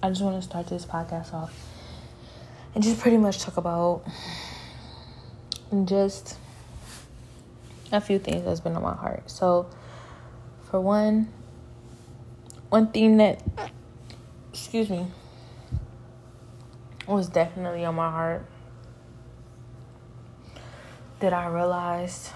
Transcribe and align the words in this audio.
I 0.00 0.08
just 0.10 0.22
want 0.22 0.36
to 0.36 0.42
start 0.42 0.68
this 0.68 0.86
podcast 0.86 1.34
off 1.34 1.52
and 2.74 2.84
just 2.84 3.00
pretty 3.00 3.16
much 3.16 3.40
talk 3.40 3.56
about 3.56 4.04
just 5.86 6.36
a 7.90 8.00
few 8.00 8.20
things 8.20 8.44
that's 8.44 8.60
been 8.60 8.76
on 8.76 8.82
my 8.82 8.94
heart. 8.94 9.28
So, 9.28 9.68
for 10.70 10.80
one, 10.80 11.28
one 12.68 12.92
thing 12.92 13.16
that, 13.16 13.42
excuse 14.52 14.88
me, 14.88 15.08
was 17.08 17.28
definitely 17.28 17.84
on 17.84 17.96
my 17.96 18.10
heart 18.10 18.46
that 21.18 21.32
I 21.32 21.46
realized 21.48 22.30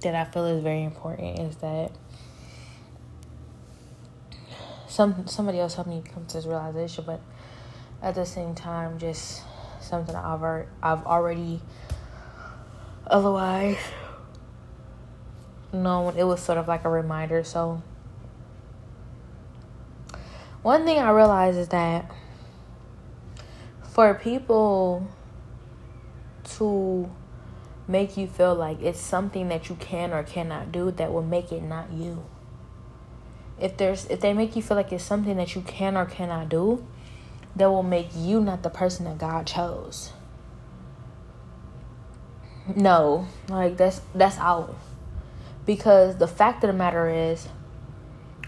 that 0.00 0.14
I 0.16 0.24
feel 0.24 0.46
is 0.46 0.62
very 0.62 0.82
important 0.82 1.38
is 1.38 1.56
that 1.56 1.92
some 4.96 5.26
somebody 5.26 5.60
else 5.60 5.74
helped 5.74 5.90
me 5.90 6.02
come 6.02 6.24
to 6.24 6.38
this 6.38 6.46
realization, 6.46 7.04
but 7.06 7.20
at 8.00 8.14
the 8.14 8.24
same 8.24 8.54
time, 8.54 8.98
just 8.98 9.42
something 9.78 10.16
I've 10.16 10.66
I've 10.82 11.04
already 11.04 11.60
otherwise 13.06 13.76
known. 15.70 16.16
It 16.16 16.24
was 16.24 16.40
sort 16.40 16.56
of 16.56 16.66
like 16.66 16.86
a 16.86 16.88
reminder. 16.88 17.44
So 17.44 17.82
one 20.62 20.86
thing 20.86 20.98
I 20.98 21.10
realized 21.10 21.58
is 21.58 21.68
that 21.68 22.10
for 23.92 24.14
people 24.14 25.06
to 26.56 27.10
make 27.86 28.16
you 28.16 28.26
feel 28.26 28.54
like 28.54 28.80
it's 28.80 28.98
something 28.98 29.48
that 29.48 29.68
you 29.68 29.74
can 29.74 30.14
or 30.14 30.22
cannot 30.22 30.72
do 30.72 30.90
that 30.92 31.12
will 31.12 31.22
make 31.22 31.52
it 31.52 31.62
not 31.62 31.92
you. 31.92 32.24
If 33.60 33.76
there's 33.76 34.06
if 34.06 34.20
they 34.20 34.32
make 34.32 34.56
you 34.56 34.62
feel 34.62 34.76
like 34.76 34.92
it's 34.92 35.04
something 35.04 35.36
that 35.36 35.54
you 35.54 35.62
can 35.62 35.96
or 35.96 36.04
cannot 36.04 36.48
do, 36.48 36.86
that 37.54 37.70
will 37.70 37.82
make 37.82 38.08
you 38.14 38.40
not 38.40 38.62
the 38.62 38.70
person 38.70 39.04
that 39.06 39.18
God 39.18 39.46
chose. 39.46 40.12
No, 42.74 43.26
like 43.48 43.76
that's 43.76 44.00
that's 44.14 44.38
out. 44.38 44.76
Because 45.64 46.16
the 46.16 46.28
fact 46.28 46.62
of 46.64 46.68
the 46.68 46.74
matter 46.74 47.08
is 47.08 47.48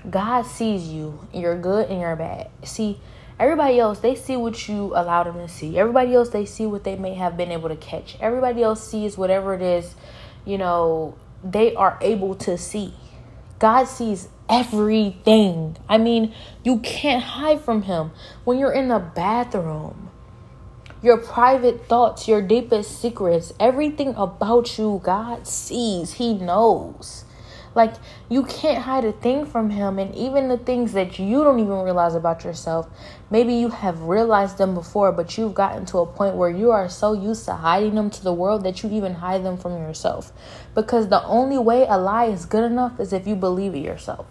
God 0.09 0.42
sees 0.42 0.89
you, 0.89 1.27
you're 1.33 1.59
good 1.59 1.89
and 1.89 2.01
you're 2.01 2.17
bad. 2.17 2.51
See, 2.62 3.01
Everybody 3.39 3.79
else, 3.79 4.01
they 4.01 4.17
see 4.17 4.36
what 4.36 4.69
you 4.69 4.92
allow 4.97 5.23
them 5.23 5.36
to 5.36 5.48
see. 5.48 5.79
Everybody 5.79 6.12
else, 6.12 6.31
they 6.31 6.45
see 6.45 6.67
what 6.67 6.83
they 6.83 6.97
may 6.97 7.14
have 7.14 7.36
been 7.36 7.53
able 7.53 7.69
to 7.69 7.77
catch. 7.77 8.17
Everybody 8.20 8.64
else 8.64 8.83
sees 8.89 9.17
whatever 9.17 9.55
it 9.55 9.62
is, 9.62 9.95
you 10.45 10.59
know, 10.59 11.17
they 11.45 11.73
are 11.77 11.98
able 12.01 12.34
to 12.34 12.59
see. 12.59 12.95
God 13.61 13.84
sees 13.84 14.29
everything. 14.49 15.77
I 15.89 15.99
mean, 15.99 16.35
you 16.65 16.79
can't 16.79 17.23
hide 17.23 17.61
from 17.61 17.83
Him. 17.83 18.13
When 18.45 18.59
you're 18.59 18.73
in 18.73 18.89
the 18.89 18.99
bathroom, 18.99 20.11
your 21.03 21.19
private 21.19 21.87
thoughts, 21.87 22.27
your 22.27 22.43
deepest 22.43 23.01
secrets, 23.01 23.53
everything 23.61 24.15
about 24.17 24.79
you, 24.79 25.01
God 25.05 25.47
sees, 25.47 26.15
He 26.15 26.35
knows. 26.35 27.25
Like 27.75 27.95
you 28.29 28.43
can't 28.45 28.83
hide 28.83 29.05
a 29.05 29.13
thing 29.13 29.47
from 29.47 29.71
him 29.71 30.01
and 30.01 30.13
even 30.15 30.49
the 30.49 30.59
things 30.59 30.95
that 30.95 31.19
you 31.21 31.45
don't 31.45 31.61
even 31.61 31.83
realize 31.83 32.17
about 32.17 32.43
yourself. 32.43 32.89
Maybe 33.31 33.55
you 33.55 33.69
have 33.69 34.03
realized 34.03 34.59
them 34.59 34.75
before, 34.75 35.13
but 35.13 35.39
you've 35.39 35.55
gotten 35.55 35.87
to 35.87 35.99
a 35.99 36.07
point 36.07 36.35
where 36.35 36.51
you 36.51 36.73
are 36.73 36.89
so 36.89 37.13
used 37.13 37.45
to 37.45 37.53
hiding 37.55 37.95
them 37.95 38.11
to 38.11 38.25
the 38.25 38.33
world 38.33 38.65
that 38.65 38.83
you 38.83 38.91
even 38.91 39.15
hide 39.15 39.45
them 39.45 39.57
from 39.57 39.75
yourself. 39.75 40.33
Because 40.75 41.09
the 41.09 41.23
only 41.25 41.59
way 41.59 41.87
a 41.89 41.97
lie 41.97 42.25
is 42.25 42.47
good 42.47 42.65
enough 42.65 42.99
is 42.99 43.13
if 43.13 43.29
you 43.29 43.37
believe 43.37 43.77
it 43.77 43.85
yourself. 43.85 44.27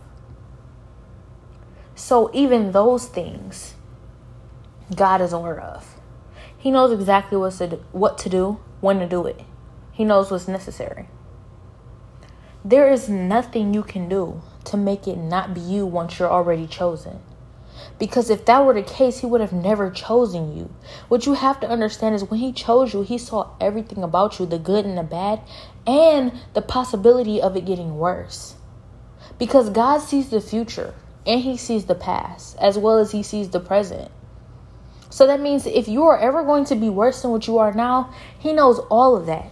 So 1.98 2.30
even 2.32 2.74
those 2.74 3.08
things 3.08 3.74
God 4.96 5.20
is 5.20 5.34
aware 5.34 5.60
of. 5.60 5.96
He 6.56 6.70
knows 6.70 6.92
exactly 6.92 7.40
what 7.40 7.54
to 7.54 7.68
do, 7.68 7.84
what 7.92 8.20
to 8.20 8.30
do, 8.30 8.60
when 8.82 9.00
to 9.00 9.08
do 9.08 9.26
it. 9.26 9.42
He 9.92 10.06
knows 10.06 10.30
what's 10.30 10.48
necessary. 10.48 11.10
There 12.64 12.88
is 12.88 13.10
nothing 13.10 13.74
you 13.74 13.82
can 13.82 14.08
do 14.08 14.44
to 14.66 14.78
make 14.78 15.08
it 15.08 15.18
not 15.18 15.56
be 15.56 15.60
you 15.60 15.88
once 15.88 16.20
you're 16.20 16.32
already 16.32 16.68
chosen. 16.68 17.20
Because 17.98 18.30
if 18.30 18.46
that 18.46 18.64
were 18.64 18.76
the 18.76 18.84
case, 18.84 19.20
he 19.20 19.26
would 19.26 19.42
have 19.42 19.52
never 19.52 19.90
chosen 19.90 20.56
you. 20.56 20.72
What 21.08 21.26
you 21.26 21.34
have 21.34 21.60
to 21.62 21.70
understand 21.70 22.14
is 22.14 22.24
when 22.24 22.40
he 22.40 22.54
chose 22.54 22.94
you, 22.94 23.02
he 23.02 23.18
saw 23.18 23.50
everything 23.60 24.04
about 24.04 24.38
you 24.38 24.46
the 24.46 24.60
good 24.60 24.86
and 24.86 25.00
the 25.00 25.04
bad, 25.04 25.42
and 25.88 26.32
the 26.54 26.62
possibility 26.62 27.42
of 27.42 27.58
it 27.58 27.66
getting 27.66 27.98
worse. 27.98 28.54
Because 29.40 29.72
God 29.72 30.00
sees 30.00 30.30
the 30.30 30.42
future 30.42 30.94
and 31.28 31.42
he 31.42 31.58
sees 31.58 31.86
the 31.86 31.96
past 31.96 32.58
as 32.60 32.78
well 32.78 32.98
as 32.98 33.12
he 33.12 33.22
sees 33.22 33.50
the 33.50 33.60
present. 33.60 34.10
So 35.10 35.28
that 35.28 35.42
means 35.42 35.66
if 35.66 35.88
you 35.88 36.04
are 36.04 36.18
ever 36.18 36.44
going 36.44 36.66
to 36.66 36.76
be 36.76 36.90
worse 36.90 37.22
than 37.22 37.32
what 37.32 37.48
you 37.48 37.58
are 37.58 37.74
now, 37.74 38.14
he 38.40 38.54
knows 38.54 38.80
all 38.90 39.16
of 39.16 39.26
that. 39.26 39.52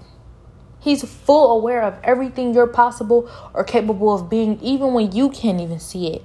He's 0.80 1.04
full 1.04 1.58
aware 1.58 1.82
of 1.82 1.98
everything 2.04 2.54
you're 2.54 2.68
possible 2.68 3.30
or 3.54 3.64
capable 3.64 4.14
of 4.14 4.30
being, 4.30 4.60
even 4.62 4.94
when 4.94 5.12
you 5.12 5.30
can't 5.30 5.60
even 5.60 5.80
see 5.80 6.14
it. 6.14 6.24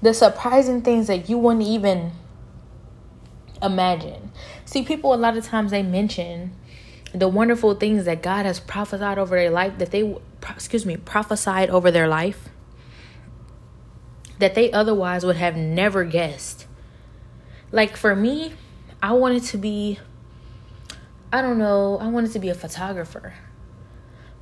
The 0.00 0.14
surprising 0.14 0.82
things 0.82 1.08
that 1.08 1.28
you 1.28 1.38
wouldn't 1.38 1.66
even 1.66 2.12
imagine. 3.62 4.32
See, 4.64 4.82
people 4.82 5.12
a 5.12 5.16
lot 5.16 5.36
of 5.36 5.44
times 5.44 5.72
they 5.72 5.82
mention 5.82 6.52
the 7.12 7.28
wonderful 7.28 7.74
things 7.74 8.04
that 8.04 8.22
God 8.22 8.46
has 8.46 8.60
prophesied 8.60 9.18
over 9.18 9.36
their 9.36 9.50
life, 9.50 9.78
that 9.78 9.90
they, 9.90 10.16
excuse 10.48 10.86
me, 10.86 10.96
prophesied 10.96 11.68
over 11.68 11.90
their 11.90 12.08
life, 12.08 12.48
that 14.38 14.54
they 14.54 14.70
otherwise 14.72 15.24
would 15.24 15.36
have 15.36 15.56
never 15.56 16.04
guessed. 16.04 16.66
Like 17.72 17.96
for 17.96 18.16
me, 18.16 18.54
I 19.02 19.12
wanted 19.12 19.42
to 19.44 19.58
be 19.58 19.98
I 21.30 21.42
don't 21.42 21.58
know, 21.58 21.98
I 22.00 22.08
wanted 22.08 22.32
to 22.32 22.38
be 22.38 22.48
a 22.48 22.54
photographer. 22.54 23.34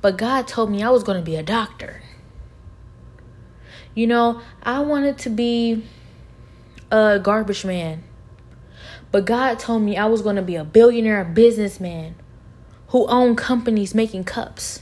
But 0.01 0.17
God 0.17 0.47
told 0.47 0.71
me 0.71 0.83
I 0.83 0.89
was 0.89 1.03
going 1.03 1.17
to 1.17 1.25
be 1.25 1.35
a 1.35 1.43
doctor. 1.43 2.01
You 3.93 4.07
know, 4.07 4.41
I 4.63 4.79
wanted 4.79 5.17
to 5.19 5.29
be 5.29 5.83
a 6.91 7.19
garbage 7.19 7.65
man. 7.65 8.03
But 9.11 9.25
God 9.25 9.59
told 9.59 9.83
me 9.83 9.97
I 9.97 10.05
was 10.05 10.21
going 10.21 10.35
to 10.35 10.41
be 10.41 10.55
a 10.55 10.63
billionaire 10.63 11.21
a 11.21 11.25
businessman 11.25 12.15
who 12.89 13.05
owned 13.07 13.37
companies 13.37 13.93
making 13.93 14.23
cups. 14.23 14.81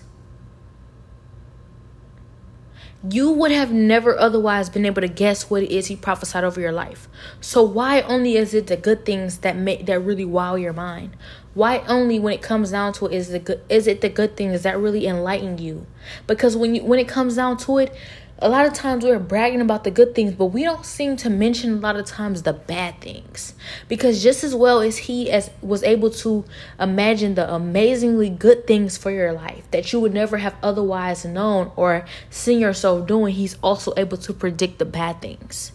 You 3.09 3.31
would 3.31 3.51
have 3.51 3.71
never 3.71 4.17
otherwise 4.17 4.69
been 4.69 4.85
able 4.85 5.01
to 5.01 5.07
guess 5.07 5.49
what 5.49 5.63
it 5.63 5.71
is 5.71 5.87
he 5.87 5.95
prophesied 5.95 6.43
over 6.43 6.59
your 6.59 6.71
life. 6.71 7.07
So 7.41 7.61
why 7.61 8.01
only 8.01 8.37
is 8.37 8.53
it 8.53 8.67
the 8.67 8.77
good 8.77 9.05
things 9.05 9.39
that 9.39 9.55
make 9.55 9.85
that 9.85 9.99
really 9.99 10.25
wow 10.25 10.55
your 10.55 10.73
mind? 10.73 11.15
Why 11.55 11.79
only 11.87 12.19
when 12.19 12.33
it 12.33 12.41
comes 12.41 12.71
down 12.71 12.91
to 12.93 13.05
it 13.05 13.13
is 13.13 13.29
the 13.29 13.39
good 13.39 13.61
is 13.69 13.87
it 13.87 14.01
the 14.01 14.09
good 14.09 14.35
things 14.35 14.63
that 14.63 14.77
really 14.77 15.07
enlighten 15.07 15.57
you? 15.57 15.87
Because 16.27 16.55
when 16.57 16.75
you 16.75 16.83
when 16.83 16.99
it 16.99 17.07
comes 17.07 17.37
down 17.37 17.55
to 17.59 17.77
it, 17.77 17.95
a 18.39 18.49
lot 18.49 18.65
of 18.65 18.73
times 18.73 19.05
we're 19.05 19.19
bragging 19.19 19.61
about 19.61 19.85
the 19.85 19.91
good 19.91 20.13
things, 20.13 20.33
but 20.33 20.47
we 20.47 20.63
don't 20.63 20.85
seem 20.85 21.15
to 21.15 21.29
mention 21.29 21.71
a 21.71 21.77
lot 21.77 21.95
of 21.95 22.05
times 22.05 22.41
the 22.41 22.51
bad 22.51 22.99
things. 22.99 23.53
Because 23.87 24.21
just 24.21 24.43
as 24.43 24.53
well 24.53 24.81
as 24.81 24.97
he 24.97 25.31
as 25.31 25.49
was 25.61 25.81
able 25.83 26.09
to 26.11 26.43
imagine 26.77 27.35
the 27.35 27.51
amazingly 27.53 28.29
good 28.29 28.67
things 28.67 28.97
for 28.97 29.09
your 29.09 29.31
life 29.31 29.63
that 29.71 29.93
you 29.93 30.01
would 30.01 30.13
never 30.13 30.37
have 30.39 30.55
otherwise 30.61 31.23
known 31.23 31.71
or 31.77 32.03
seen 32.29 32.59
yourself 32.59 33.07
doing, 33.07 33.33
he's 33.33 33.55
also 33.63 33.93
able 33.95 34.17
to 34.17 34.33
predict 34.33 34.77
the 34.77 34.85
bad 34.85 35.21
things. 35.21 35.71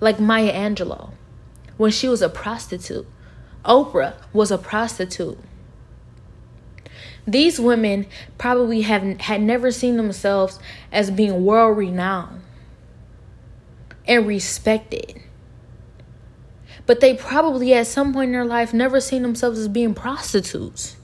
Like 0.00 0.20
Maya 0.20 0.52
Angelou, 0.52 1.12
when 1.78 1.92
she 1.92 2.08
was 2.08 2.20
a 2.20 2.28
prostitute 2.28 3.06
Oprah 3.64 4.14
was 4.32 4.50
a 4.50 4.58
prostitute. 4.58 5.38
These 7.26 7.60
women 7.60 8.06
probably 8.38 8.82
have 8.82 9.02
had 9.20 9.42
never 9.42 9.70
seen 9.70 9.96
themselves 9.96 10.58
as 10.90 11.10
being 11.10 11.44
world 11.44 11.76
renowned 11.76 12.42
and 14.06 14.26
respected. 14.26 15.20
But 16.86 17.00
they 17.00 17.14
probably 17.14 17.74
at 17.74 17.86
some 17.86 18.14
point 18.14 18.28
in 18.28 18.32
their 18.32 18.46
life 18.46 18.72
never 18.72 18.98
seen 18.98 19.22
themselves 19.22 19.58
as 19.58 19.68
being 19.68 19.94
prostitutes. 19.94 20.96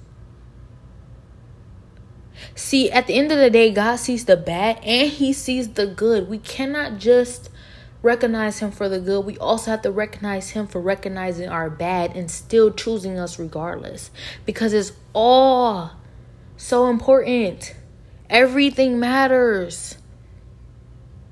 See, 2.54 2.90
at 2.90 3.06
the 3.06 3.14
end 3.14 3.30
of 3.30 3.38
the 3.38 3.50
day, 3.50 3.70
God 3.70 3.96
sees 3.96 4.24
the 4.24 4.36
bad 4.36 4.78
and 4.82 5.10
He 5.10 5.34
sees 5.34 5.74
the 5.74 5.86
good. 5.86 6.28
We 6.28 6.38
cannot 6.38 6.98
just 6.98 7.50
recognize 8.04 8.58
him 8.58 8.70
for 8.70 8.88
the 8.88 9.00
good, 9.00 9.24
we 9.24 9.38
also 9.38 9.70
have 9.70 9.82
to 9.82 9.90
recognize 9.90 10.50
him 10.50 10.66
for 10.66 10.80
recognizing 10.80 11.48
our 11.48 11.70
bad 11.70 12.14
and 12.14 12.30
still 12.30 12.70
choosing 12.70 13.18
us 13.18 13.38
regardless. 13.38 14.10
Because 14.44 14.72
it's 14.72 14.92
all 15.14 15.92
so 16.56 16.88
important. 16.88 17.74
Everything 18.28 19.00
matters. 19.00 19.96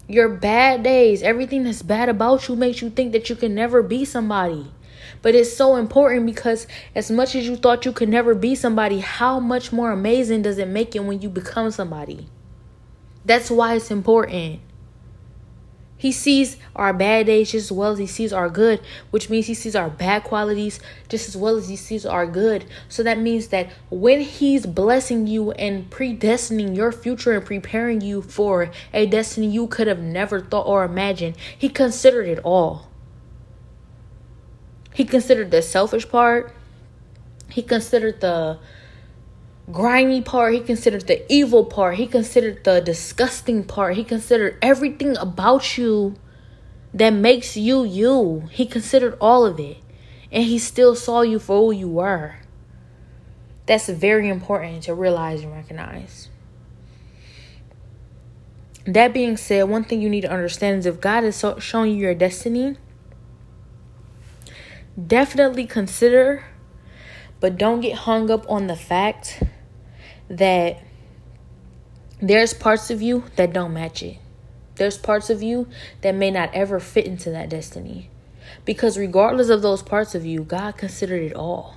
Your 0.09 0.29
bad 0.29 0.83
days, 0.83 1.23
everything 1.23 1.65
that's 1.65 1.83
bad 1.83 2.09
about 2.09 2.49
you 2.49 2.57
makes 2.57 2.83
you 2.83 2.91
think 2.91 3.13
that 3.13 3.31
you 3.31 3.37
can 3.37 3.55
never 3.55 3.83
be 3.83 4.05
somebody. 4.05 4.71
But 5.21 5.35
it's 5.35 5.57
so 5.57 5.77
important 5.77 6.27
because 6.27 6.67
as 6.95 7.11
much 7.11 7.35
as 7.35 7.47
you 7.47 7.57
thought 7.57 7.85
you 7.85 7.93
could 7.93 8.09
never 8.09 8.35
be 8.35 8.55
somebody, 8.55 9.01
how 9.01 9.39
much 9.39 9.73
more 9.73 9.91
amazing 9.91 10.43
does 10.43 10.59
it 10.59 10.69
make 10.69 10.97
it 10.97 11.05
when 11.05 11.23
you 11.23 11.29
become 11.29 11.71
somebody? 11.71 12.29
That's 13.25 13.51
why 13.51 13.77
it's 13.77 13.91
important. 13.91 14.61
He 16.03 16.11
sees 16.11 16.57
our 16.75 16.93
bad 16.93 17.27
days 17.27 17.53
just 17.53 17.71
as 17.71 17.73
well 17.73 17.93
as 17.93 17.99
he 18.01 18.09
sees 18.09 18.33
our 18.33 18.51
good, 18.51 18.81
which 19.13 19.31
means 19.31 19.47
he 19.47 19.55
sees 19.55 19.77
our 19.77 19.89
bad 19.89 20.25
qualities 20.25 20.81
just 21.09 21.29
as 21.29 21.37
well 21.37 21.57
as 21.57 21.69
he 21.69 21.77
sees 21.77 22.05
our 22.05 22.27
good. 22.27 22.65
So 22.89 23.05
that 23.05 23.21
means 23.21 23.47
that 23.49 23.71
when 23.89 24.21
he's 24.21 24.67
blessing 24.67 25.29
you 25.29 25.53
and 25.53 25.89
predestining 25.91 26.75
your 26.75 26.91
future 26.91 27.35
and 27.35 27.47
preparing 27.47 28.01
you 28.01 28.21
for 28.21 28.73
a 28.93 29.07
destiny 29.07 29.47
you 29.47 29.69
could 29.69 29.87
have 29.87 30.01
never 30.01 30.41
thought 30.41 30.67
or 30.67 30.83
imagined, 30.83 31.37
he 31.57 31.69
considered 31.69 32.27
it 32.27 32.41
all. 32.41 32.89
He 34.93 35.05
considered 35.05 35.53
the 35.53 35.63
selfish 35.63 36.09
part. 36.09 36.53
He 37.49 37.63
considered 37.63 38.21
the 38.21 38.59
grimy 39.71 40.21
part. 40.21 40.55
He 40.55 40.61
considered 40.61 41.07
the 41.07 41.31
evil 41.33 41.65
part. 41.65 41.97
He 41.97 42.07
considered 42.07 42.65
the 42.65 42.81
disgusting 42.81 43.65
part. 43.65 43.97
He 43.97 44.05
considered 44.05 44.59
everything 44.61 45.17
about 45.17 45.79
you 45.79 46.17
that 46.93 47.11
makes 47.11 47.57
you 47.57 47.85
you. 47.85 48.49
He 48.51 48.67
considered 48.67 49.17
all 49.21 49.47
of 49.47 49.61
it. 49.61 49.79
And 50.31 50.45
he 50.45 50.59
still 50.59 50.95
saw 50.95 51.23
you 51.23 51.39
for 51.39 51.59
who 51.59 51.73
you 51.73 51.89
were. 51.89 52.37
That's 53.67 53.89
very 53.89 54.29
important 54.29 54.85
to 54.85 54.95
realize 54.95 55.43
and 55.43 55.53
recognize. 55.53 56.29
That 58.85 59.15
being 59.15 59.37
said, 59.37 59.65
one 59.65 59.85
thing 59.85 60.03
you 60.03 60.11
need 60.11 60.23
to 60.23 60.33
understand 60.33 60.81
is 60.81 60.87
if 60.87 61.01
God 61.01 61.23
is 61.23 61.45
showing 61.59 61.93
you 61.93 61.99
your 61.99 62.15
destiny, 62.15 62.77
definitely 65.07 65.67
consider, 65.67 66.45
but 67.39 67.57
don't 67.57 67.81
get 67.81 67.99
hung 67.99 68.29
up 68.29 68.45
on 68.51 68.67
the 68.67 68.75
fact 68.75 69.43
that 70.33 70.79
there's 72.21 72.55
parts 72.55 72.91
of 72.91 73.03
you 73.03 73.25
that 73.37 73.53
don't 73.53 73.73
match 73.73 74.03
it. 74.03 74.17
There's 74.77 74.97
parts 74.97 75.29
of 75.29 75.43
you 75.43 75.69
that 76.01 76.15
may 76.15 76.31
not 76.31 76.53
ever 76.55 76.81
fit 76.81 77.07
into 77.07 77.31
that 77.31 77.51
destiny. 77.51 78.09
Because 78.65 78.99
regardless 78.99 79.51
of 79.51 79.63
those 79.63 79.83
parts 79.83 80.15
of 80.15 80.25
you, 80.25 80.43
God 80.43 80.77
considered 80.77 81.23
it 81.23 81.35
all. 81.35 81.77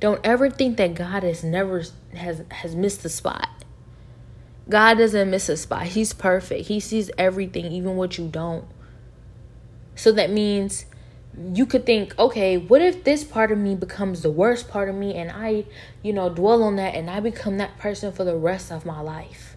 Don't 0.00 0.20
ever 0.24 0.48
think 0.48 0.78
that 0.78 0.94
God 0.94 1.22
has 1.22 1.44
never 1.44 1.84
has 2.14 2.42
has 2.50 2.74
missed 2.74 3.04
a 3.04 3.10
spot. 3.10 3.48
God 4.68 4.94
doesn't 4.94 5.30
miss 5.30 5.48
a 5.48 5.56
spot. 5.56 5.88
He's 5.88 6.14
perfect. 6.14 6.68
He 6.68 6.80
sees 6.80 7.10
everything, 7.18 7.66
even 7.66 7.96
what 7.96 8.16
you 8.16 8.28
don't. 8.28 8.64
So 9.94 10.12
that 10.12 10.30
means 10.30 10.86
you 11.54 11.64
could 11.64 11.86
think, 11.86 12.18
okay, 12.18 12.56
what 12.56 12.82
if 12.82 13.04
this 13.04 13.24
part 13.24 13.52
of 13.52 13.58
me 13.58 13.74
becomes 13.74 14.22
the 14.22 14.30
worst 14.30 14.68
part 14.68 14.88
of 14.88 14.94
me 14.94 15.14
and 15.14 15.30
I, 15.30 15.64
you 16.02 16.12
know, 16.12 16.28
dwell 16.28 16.62
on 16.62 16.76
that 16.76 16.94
and 16.94 17.08
I 17.08 17.20
become 17.20 17.58
that 17.58 17.78
person 17.78 18.12
for 18.12 18.24
the 18.24 18.36
rest 18.36 18.72
of 18.72 18.84
my 18.84 19.00
life? 19.00 19.56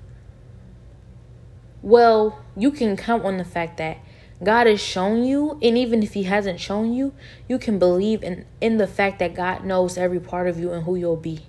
Well, 1.82 2.40
you 2.56 2.72
can 2.72 2.96
count 2.96 3.26
on 3.26 3.38
the 3.38 3.44
fact 3.44 3.78
that 3.78 3.98
God 4.42 4.68
has 4.68 4.82
shown 4.82 5.24
you, 5.24 5.60
and 5.62 5.78
even 5.78 6.04
if 6.04 6.14
He 6.14 6.24
hasn't 6.24 6.60
shown 6.60 6.94
you, 6.94 7.14
you 7.48 7.58
can 7.58 7.80
believe 7.80 8.24
in, 8.24 8.46
in 8.62 8.78
the 8.78 8.88
fact 8.88 9.20
that 9.20 9.34
God 9.34 9.64
knows 9.64 9.98
every 9.98 10.20
part 10.20 10.48
of 10.48 10.60
you 10.60 10.72
and 10.72 10.84
who 10.86 10.96
you'll 10.96 11.16
be. 11.16 11.46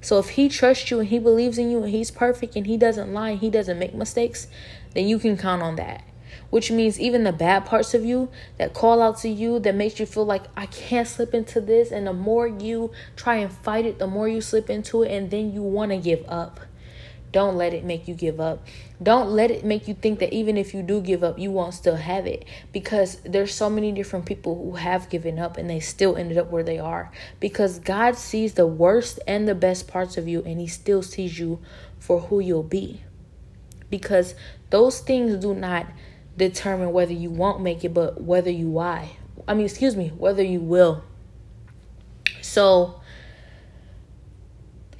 So 0.00 0.18
if 0.18 0.30
He 0.30 0.48
trusts 0.48 0.90
you 0.90 1.00
and 1.00 1.08
He 1.08 1.18
believes 1.18 1.58
in 1.58 1.70
you 1.70 1.82
and 1.82 1.90
He's 1.90 2.10
perfect 2.10 2.56
and 2.56 2.66
He 2.66 2.76
doesn't 2.76 3.12
lie 3.12 3.30
and 3.30 3.40
He 3.40 3.50
doesn't 3.50 3.78
make 3.78 3.94
mistakes, 3.94 4.48
then 4.94 5.06
you 5.06 5.18
can 5.18 5.36
count 5.36 5.62
on 5.62 5.76
that 5.76 6.02
which 6.50 6.70
means 6.70 6.98
even 7.00 7.24
the 7.24 7.32
bad 7.32 7.64
parts 7.64 7.94
of 7.94 8.04
you 8.04 8.28
that 8.58 8.74
call 8.74 9.00
out 9.02 9.18
to 9.18 9.28
you 9.28 9.58
that 9.60 9.74
makes 9.74 10.00
you 10.00 10.06
feel 10.06 10.26
like 10.26 10.44
I 10.56 10.66
can't 10.66 11.06
slip 11.06 11.34
into 11.34 11.60
this. 11.60 11.90
And 11.90 12.06
the 12.06 12.12
more 12.12 12.46
you 12.46 12.90
try 13.16 13.36
and 13.36 13.52
fight 13.52 13.86
it 13.86 13.98
the 13.98 14.06
more 14.06 14.28
you 14.28 14.40
slip 14.40 14.70
into 14.70 15.02
it 15.02 15.12
and 15.12 15.30
then 15.30 15.52
you 15.52 15.62
want 15.62 15.90
to 15.92 15.98
give 15.98 16.24
up. 16.28 16.60
Don't 17.32 17.56
let 17.56 17.72
it 17.72 17.84
make 17.84 18.08
you 18.08 18.14
give 18.14 18.40
up. 18.40 18.66
Don't 19.00 19.30
let 19.30 19.52
it 19.52 19.64
make 19.64 19.86
you 19.86 19.94
think 19.94 20.18
that 20.18 20.32
even 20.32 20.56
if 20.56 20.74
you 20.74 20.82
do 20.82 21.00
give 21.00 21.22
up 21.22 21.38
you 21.38 21.50
won't 21.50 21.74
still 21.74 21.96
have 21.96 22.26
it. 22.26 22.44
Because 22.72 23.20
there's 23.24 23.54
so 23.54 23.70
many 23.70 23.92
different 23.92 24.26
people 24.26 24.56
who 24.56 24.76
have 24.76 25.08
given 25.08 25.38
up 25.38 25.56
and 25.56 25.70
they 25.70 25.80
still 25.80 26.16
ended 26.16 26.38
up 26.38 26.50
where 26.50 26.64
they 26.64 26.78
are. 26.78 27.12
Because 27.38 27.78
God 27.78 28.16
sees 28.16 28.54
the 28.54 28.66
worst 28.66 29.20
and 29.28 29.46
the 29.46 29.54
best 29.54 29.86
parts 29.86 30.16
of 30.16 30.26
you 30.26 30.42
and 30.44 30.60
he 30.60 30.66
still 30.66 31.02
sees 31.02 31.38
you 31.38 31.60
for 31.98 32.20
who 32.22 32.40
you'll 32.40 32.62
be. 32.62 33.02
Because 33.90 34.34
those 34.70 35.00
things 35.00 35.36
do 35.36 35.54
not 35.54 35.86
determine 36.40 36.92
whether 36.92 37.12
you 37.12 37.30
won't 37.30 37.60
make 37.60 37.84
it, 37.84 37.94
but 37.94 38.20
whether 38.20 38.50
you 38.50 38.68
why. 38.68 39.16
I 39.46 39.54
mean, 39.54 39.66
excuse 39.66 39.96
me, 39.96 40.08
whether 40.08 40.42
you 40.42 40.60
will. 40.60 41.04
So 42.42 43.00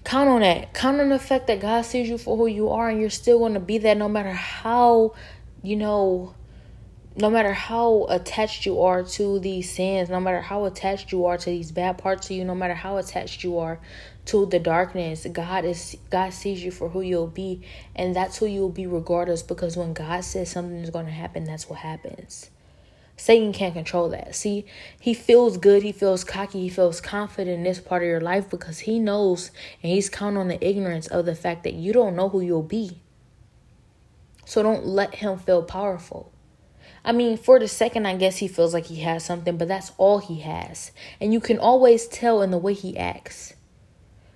count 0.05 0.29
on 0.29 0.41
that. 0.41 0.73
Count 0.73 1.01
on 1.01 1.09
the 1.09 1.19
fact 1.19 1.47
that 1.49 1.61
God 1.61 1.83
sees 1.83 2.09
you 2.09 2.19
for 2.19 2.37
who 2.37 2.47
you 2.47 2.69
are 2.71 2.89
and 2.89 3.01
you're 3.01 3.11
still 3.11 3.39
going 3.39 3.55
to 3.55 3.61
be 3.61 3.79
there 3.79 3.95
no 3.95 4.09
matter 4.09 4.33
how, 4.33 5.15
you 5.63 5.77
know, 5.77 6.35
no 7.17 7.29
matter 7.29 7.53
how 7.53 8.07
attached 8.09 8.67
you 8.67 8.81
are 8.83 9.03
to 9.03 9.41
these 9.41 9.71
sins, 9.71 10.09
no 10.09 10.21
matter 10.21 10.41
how 10.41 10.65
attached 10.65 11.13
you 11.13 11.27
are 11.27 11.37
to 11.37 11.51
these 11.51 11.73
bad 11.73 11.99
parts 11.99 12.31
of 12.31 12.37
you, 12.37 12.45
no 12.45 12.55
matter 12.55 12.75
how 12.75 12.97
attached 12.99 13.43
you 13.43 13.59
are 13.59 13.81
to 14.27 14.47
the 14.47 14.59
darkness, 14.59 15.27
God 15.33 15.65
is 15.65 15.97
God 16.11 16.33
sees 16.33 16.63
you 16.63 16.71
for 16.71 16.89
who 16.91 17.01
you'll 17.01 17.27
be, 17.27 17.63
and 17.97 18.15
that's 18.15 18.39
who 18.39 18.47
you'll 18.47 18.69
be 18.69 18.87
regardless. 18.87 19.43
Because 19.43 19.77
when 19.77 19.93
God 19.93 20.25
says 20.25 20.51
something 20.51 20.79
is 20.79 20.91
going 20.91 21.07
to 21.07 21.13
happen, 21.13 21.45
that's 21.45 21.69
what 21.69 21.81
happens. 21.81 22.51
Satan 23.17 23.53
can't 23.53 23.75
control 23.75 24.09
that. 24.09 24.35
See, 24.35 24.65
he 24.99 25.13
feels 25.13 25.59
good, 25.59 25.83
he 25.83 25.93
feels 25.93 26.25
cocky, 26.25 26.63
he 26.63 26.69
feels 26.71 27.03
confident 27.03 27.59
in 27.59 27.65
this 27.65 27.79
part 27.79 28.03
of 28.03 28.09
your 28.09 28.21
life 28.21 28.49
because 28.49 28.79
he 28.79 28.99
knows 28.99 29.51
and 29.83 29.93
he's 29.93 30.09
counting 30.09 30.39
on 30.39 30.49
the 30.49 30.67
ignorance 30.67 31.07
of 31.07 31.27
the 31.27 31.35
fact 31.35 31.65
that 31.65 31.75
you 31.75 31.93
don't 31.93 32.17
know 32.17 32.31
who 32.31 32.41
you'll 32.41 32.63
be. 32.63 32.99
So 34.47 34.63
don't 34.63 34.87
let 34.87 35.17
him 35.17 35.39
feel 35.39 35.63
powerful. 35.63 36.33
I 37.05 37.13
mean, 37.13 37.37
for 37.37 37.59
the 37.59 37.69
second, 37.69 38.07
I 38.07 38.17
guess 38.17 38.39
he 38.39 38.49
feels 38.49 38.73
like 38.73 38.87
he 38.87 39.01
has 39.01 39.23
something, 39.23 39.59
but 39.59 39.69
that's 39.69 39.93
all 39.99 40.19
he 40.19 40.41
has. 40.41 40.91
And 41.21 41.33
you 41.33 41.41
can 41.41 41.59
always 41.59 42.07
tell 42.07 42.41
in 42.41 42.51
the 42.51 42.59
way 42.59 42.73
he 42.73 42.97
acts. 42.97 43.53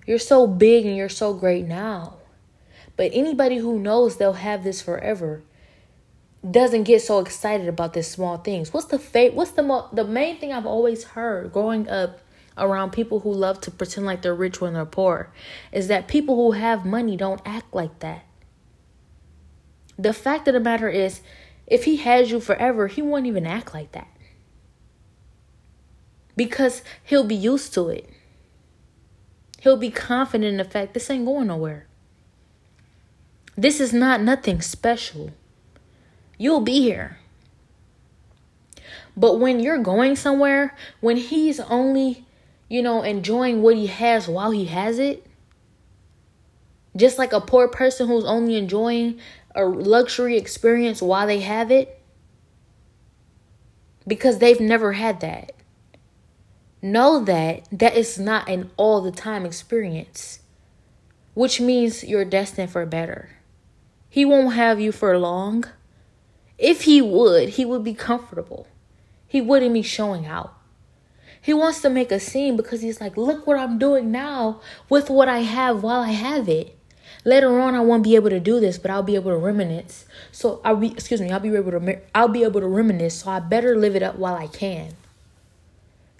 You're 0.05 0.19
so 0.19 0.47
big 0.47 0.85
and 0.85 0.95
you're 0.95 1.09
so 1.09 1.33
great 1.33 1.65
now. 1.65 2.17
But 2.97 3.11
anybody 3.13 3.57
who 3.57 3.79
knows 3.79 4.17
they'll 4.17 4.33
have 4.33 4.63
this 4.63 4.81
forever 4.81 5.43
doesn't 6.49 6.83
get 6.83 7.01
so 7.01 7.19
excited 7.19 7.67
about 7.67 7.93
these 7.93 8.07
small 8.07 8.37
things. 8.37 8.71
What's 8.71 8.85
the 8.87 8.99
fa- 8.99 9.31
what's 9.33 9.51
the 9.51 9.63
mo- 9.63 9.89
the 9.91 10.03
main 10.03 10.37
thing 10.37 10.53
I've 10.53 10.65
always 10.65 11.03
heard 11.03 11.51
growing 11.51 11.89
up 11.89 12.19
around 12.57 12.91
people 12.91 13.21
who 13.21 13.33
love 13.33 13.59
to 13.61 13.71
pretend 13.71 14.05
like 14.05 14.21
they're 14.21 14.35
rich 14.35 14.61
when 14.61 14.73
they're 14.73 14.85
poor 14.85 15.31
is 15.71 15.87
that 15.87 16.07
people 16.07 16.35
who 16.35 16.51
have 16.51 16.85
money 16.85 17.17
don't 17.17 17.41
act 17.45 17.73
like 17.73 17.99
that. 17.99 18.23
The 19.97 20.13
fact 20.13 20.47
of 20.47 20.53
the 20.53 20.59
matter 20.59 20.89
is 20.89 21.21
if 21.67 21.85
he 21.85 21.97
has 21.97 22.31
you 22.31 22.39
forever, 22.39 22.87
he 22.87 23.01
won't 23.01 23.25
even 23.25 23.45
act 23.45 23.73
like 23.73 23.91
that. 23.93 24.07
Because 26.35 26.81
he'll 27.03 27.23
be 27.23 27.35
used 27.35 27.73
to 27.73 27.89
it. 27.89 28.09
He'll 29.65 29.77
be 29.77 29.89
confident 29.89 30.47
in 30.47 30.57
the 30.57 30.63
fact 30.63 30.93
this 30.93 31.09
ain't 31.09 31.25
going 31.25 31.47
nowhere. 31.47 31.87
This 33.57 33.79
is 33.79 33.91
not 33.91 34.21
nothing 34.21 34.61
special. 34.61 35.31
You'll 36.37 36.61
be 36.61 36.81
here. 36.81 37.17
But 39.17 39.39
when 39.39 39.59
you're 39.59 39.79
going 39.79 40.17
somewhere, 40.17 40.75
when 41.01 41.17
he's 41.17 41.59
only, 41.59 42.27
you 42.69 42.83
know, 42.83 43.01
enjoying 43.01 43.63
what 43.63 43.75
he 43.75 43.87
has 43.87 44.27
while 44.27 44.51
he 44.51 44.65
has 44.65 44.99
it, 44.99 45.25
just 46.95 47.17
like 47.17 47.33
a 47.33 47.41
poor 47.41 47.67
person 47.67 48.07
who's 48.07 48.23
only 48.23 48.57
enjoying 48.57 49.19
a 49.55 49.65
luxury 49.65 50.37
experience 50.37 51.01
while 51.01 51.25
they 51.25 51.39
have 51.39 51.71
it 51.71 52.03
because 54.07 54.37
they've 54.37 54.61
never 54.61 54.93
had 54.93 55.21
that. 55.21 55.54
Know 56.81 57.23
that 57.23 57.67
that 57.71 57.95
is 57.95 58.19
not 58.19 58.47
an 58.49 58.69
all 58.77 59.01
the 59.01 59.11
time 59.11 59.45
experience, 59.45 60.39
which 61.33 61.59
means 61.59 62.03
you're 62.03 62.25
destined 62.25 62.69
for 62.69 62.85
better. 62.85 63.29
He 64.09 64.23
won't 64.23 64.55
have 64.55 64.79
you 64.79 64.91
for 64.91 65.17
long. 65.17 65.65
If 66.57 66.83
he 66.83 67.01
would, 67.01 67.49
he 67.49 67.65
would 67.65 67.83
be 67.83 67.93
comfortable. 67.93 68.67
He 69.27 69.41
wouldn't 69.41 69.73
be 69.73 69.81
showing 69.81 70.25
out. 70.25 70.53
He 71.41 71.53
wants 71.53 71.81
to 71.81 71.89
make 71.89 72.11
a 72.11 72.19
scene 72.19 72.55
because 72.55 72.81
he's 72.81 73.01
like, 73.01 73.17
look 73.17 73.45
what 73.45 73.59
I'm 73.59 73.77
doing 73.77 74.11
now 74.11 74.61
with 74.89 75.09
what 75.09 75.27
I 75.27 75.39
have 75.39 75.83
while 75.83 76.01
I 76.01 76.11
have 76.11 76.47
it. 76.49 76.77
Later 77.23 77.59
on, 77.59 77.75
I 77.75 77.81
won't 77.81 78.03
be 78.03 78.15
able 78.15 78.29
to 78.29 78.39
do 78.39 78.59
this, 78.59 78.77
but 78.77 78.89
I'll 78.89 79.03
be 79.03 79.15
able 79.15 79.31
to 79.31 79.37
reminisce. 79.37 80.05
So 80.31 80.61
I'll 80.63 80.75
be, 80.75 80.91
excuse 80.91 81.21
me, 81.21 81.31
I'll 81.31 81.39
be 81.39 81.55
able 81.55 81.71
to, 81.71 81.99
I'll 82.15 82.29
be 82.29 82.43
able 82.43 82.61
to 82.61 82.67
reminisce. 82.67 83.21
So 83.21 83.31
I 83.31 83.39
better 83.39 83.75
live 83.75 83.95
it 83.95 84.03
up 84.03 84.15
while 84.15 84.35
I 84.35 84.47
can. 84.47 84.95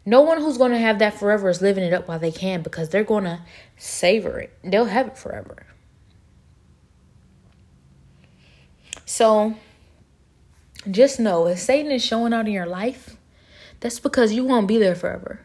No 0.06 0.22
one 0.22 0.40
who's 0.40 0.58
going 0.58 0.72
to 0.72 0.78
have 0.78 1.00
that 1.00 1.16
forever 1.16 1.50
is 1.50 1.62
living 1.62 1.84
it 1.84 1.94
up 1.94 2.08
while 2.08 2.20
they 2.20 2.32
can 2.32 2.62
because 2.62 2.90
they're 2.90 3.04
going 3.04 3.24
to 3.24 3.42
savor 3.76 4.40
it. 4.40 4.54
They'll 4.64 4.86
have 4.86 5.08
it 5.08 5.18
forever. 5.18 5.66
So 9.06 9.56
just 10.90 11.20
know 11.20 11.48
if 11.48 11.60
Satan 11.60 11.92
is 11.92 12.04
showing 12.04 12.34
out 12.34 12.46
in 12.46 12.54
your 12.54 12.68
life, 12.68 13.18
that's 13.80 14.00
because 14.00 14.34
you 14.34 14.44
won't 14.44 14.68
be 14.68 14.78
there 14.78 14.96
forever. 14.96 15.40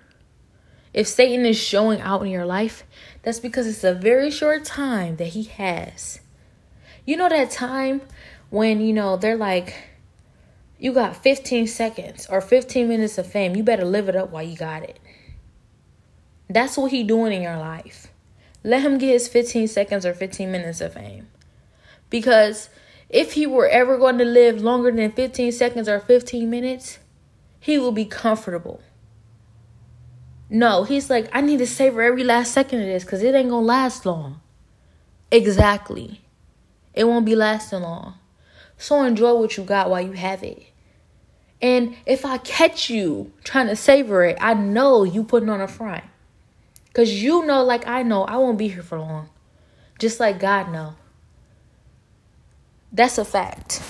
If 0.92 1.06
Satan 1.06 1.46
is 1.46 1.56
showing 1.58 2.00
out 2.00 2.22
in 2.22 2.28
your 2.28 2.44
life, 2.44 2.84
that's 3.22 3.40
because 3.40 3.66
it's 3.66 3.84
a 3.84 3.94
very 3.94 4.30
short 4.30 4.64
time 4.64 5.16
that 5.16 5.28
he 5.28 5.44
has. 5.44 6.20
You 7.06 7.16
know 7.16 7.28
that 7.28 7.50
time 7.50 8.02
when, 8.50 8.80
you 8.80 8.92
know, 8.92 9.16
they're 9.16 9.36
like, 9.36 9.89
You 10.80 10.94
got 10.94 11.14
15 11.14 11.66
seconds 11.66 12.26
or 12.30 12.40
15 12.40 12.88
minutes 12.88 13.18
of 13.18 13.26
fame. 13.26 13.54
You 13.54 13.62
better 13.62 13.84
live 13.84 14.08
it 14.08 14.16
up 14.16 14.30
while 14.30 14.42
you 14.42 14.56
got 14.56 14.82
it. 14.82 14.98
That's 16.48 16.78
what 16.78 16.90
he 16.90 17.02
doing 17.02 17.34
in 17.34 17.42
your 17.42 17.58
life. 17.58 18.08
Let 18.64 18.82
him 18.82 18.96
get 18.96 19.08
his 19.08 19.28
15 19.28 19.68
seconds 19.68 20.06
or 20.06 20.14
15 20.14 20.50
minutes 20.50 20.80
of 20.80 20.94
fame. 20.94 21.28
Because 22.08 22.70
if 23.10 23.34
he 23.34 23.46
were 23.46 23.68
ever 23.68 23.98
going 23.98 24.16
to 24.18 24.24
live 24.24 24.62
longer 24.62 24.90
than 24.90 25.12
15 25.12 25.52
seconds 25.52 25.86
or 25.86 26.00
15 26.00 26.48
minutes, 26.48 26.98
he 27.60 27.78
will 27.78 27.92
be 27.92 28.06
comfortable. 28.06 28.80
No, 30.48 30.84
he's 30.84 31.10
like, 31.10 31.28
I 31.30 31.42
need 31.42 31.58
to 31.58 31.66
savor 31.66 32.00
every 32.00 32.24
last 32.24 32.52
second 32.52 32.80
of 32.80 32.86
this 32.86 33.04
because 33.04 33.22
it 33.22 33.34
ain't 33.34 33.50
going 33.50 33.62
to 33.64 33.66
last 33.66 34.06
long. 34.06 34.40
Exactly. 35.30 36.22
It 36.94 37.04
won't 37.04 37.26
be 37.26 37.36
lasting 37.36 37.82
long. 37.82 38.14
So 38.78 39.02
enjoy 39.02 39.34
what 39.34 39.58
you 39.58 39.62
got 39.62 39.90
while 39.90 40.00
you 40.00 40.12
have 40.12 40.42
it. 40.42 40.69
And 41.62 41.96
if 42.06 42.24
I 42.24 42.38
catch 42.38 42.88
you 42.88 43.32
trying 43.44 43.66
to 43.66 43.76
savor 43.76 44.24
it, 44.24 44.38
I 44.40 44.54
know 44.54 45.04
you 45.04 45.24
putting 45.24 45.48
on 45.50 45.60
a 45.60 45.68
front. 45.68 46.04
Cause 46.92 47.10
you 47.10 47.46
know, 47.46 47.62
like 47.62 47.86
I 47.86 48.02
know, 48.02 48.24
I 48.24 48.36
won't 48.36 48.58
be 48.58 48.68
here 48.68 48.82
for 48.82 48.98
long. 48.98 49.28
Just 49.98 50.18
like 50.18 50.40
God 50.40 50.72
know. 50.72 50.94
That's 52.92 53.18
a 53.18 53.24
fact. 53.24 53.82